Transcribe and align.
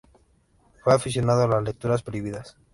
Fue 0.83 0.95
aficionado 0.95 1.43
a 1.43 1.47
las 1.47 1.61
lecturas 1.61 2.01
prohibidas. 2.01 2.57